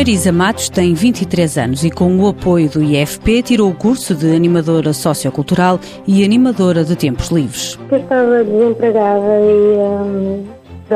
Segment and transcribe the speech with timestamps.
[0.00, 4.34] Marisa Matos tem 23 anos e, com o apoio do IFP, tirou o curso de
[4.34, 7.78] animadora sociocultural e animadora de tempos livres.
[7.90, 10.46] Eu estava desempregada e um,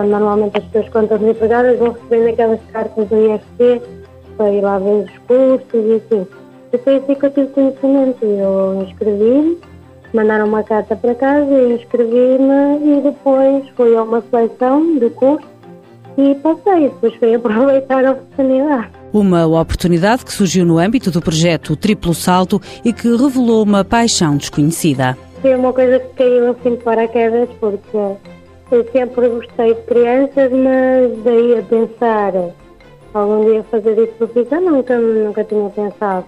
[0.06, 3.82] normalmente as pessoas quando estão desempregadas vão recebendo aquelas cartas do IFP
[4.38, 6.26] para ir lá ver os cursos e assim.
[6.72, 8.24] E foi assim que eu tive conhecimento.
[8.24, 9.58] Eu inscrevi-me,
[10.14, 15.53] mandaram uma carta para casa, eu inscrevi-me e depois fui a uma seleção de curso
[16.16, 16.88] e passei.
[16.88, 18.88] Depois fui aproveitar a oportunidade.
[19.12, 24.36] Uma oportunidade que surgiu no âmbito do projeto Triplo Salto e que revelou uma paixão
[24.36, 25.16] desconhecida.
[25.40, 27.96] Foi uma coisa que caiu assim de paraquedas porque
[28.70, 32.32] eu sempre gostei de crianças, mas daí a pensar
[33.12, 36.24] algum dia fazer isso profissão nunca, nunca tinha pensado.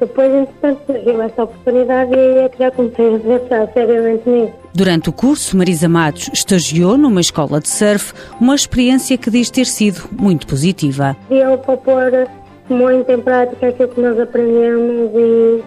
[0.00, 4.63] Depois, entretanto, surgiu essa oportunidade e aí é que já comecei a pensar seriamente nisso.
[4.76, 9.66] Durante o curso, Marisa Matos estagiou numa escola de surf, uma experiência que diz ter
[9.66, 11.16] sido muito positiva.
[11.28, 12.28] Deu para pôr
[12.68, 15.62] muito em prática aquilo que nós aprendemos e,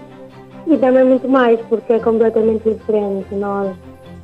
[0.73, 3.33] e também muito mais, porque é completamente diferente.
[3.33, 3.73] Nós,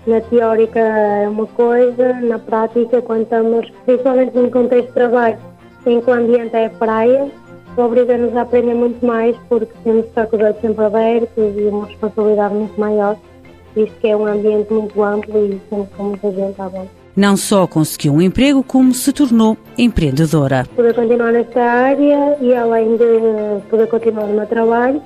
[0.05, 5.37] na teórica, é uma coisa, na prática, quando estamos, principalmente num contexto de trabalho,
[5.85, 7.31] em que o ambiente é praia,
[7.77, 12.77] obriga-nos a aprender muito mais porque temos os olhos sempre abertos e uma responsabilidade muito
[12.77, 13.15] maior,
[13.75, 16.91] visto que é um ambiente muito amplo e sempre com muita gente à volta.
[17.15, 20.65] Não só conseguiu um emprego, como se tornou empreendedora.
[20.75, 25.01] Poder continuar nesta área e além de poder continuar no meu trabalho,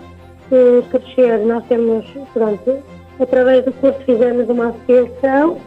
[0.90, 2.78] crescer, nós temos, pronto,
[3.20, 5.58] através do curso fizemos uma associação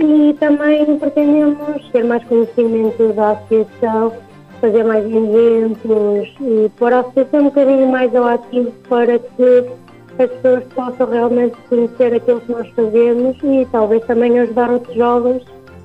[0.00, 4.12] e também pretendemos ter mais conhecimento da associação
[4.64, 9.64] fazer mais eventos e pôr a associação um bocadinho mais ao ativo para que
[10.18, 15.42] as pessoas possam realmente conhecer aquilo que nós fazemos e talvez também ajudar outros jovens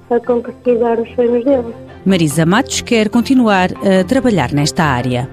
[0.09, 1.75] a concretizar os sonhos deles.
[2.05, 5.29] Marisa Matos quer continuar a trabalhar nesta área.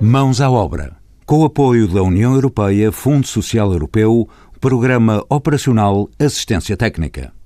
[0.00, 0.96] Mãos à obra.
[1.26, 4.28] Com o apoio da União Europeia, Fundo Social Europeu,
[4.60, 7.32] Programa Operacional Assistência Técnica.